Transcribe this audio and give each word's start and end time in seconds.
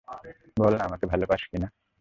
বল 0.57 0.73
না, 0.77 0.83
আমাকে 0.83 1.05
ভালো 1.05 1.25
পাস 1.27 1.41
কি 1.51 1.57
না? 1.57 1.67